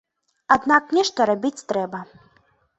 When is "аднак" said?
0.55-0.89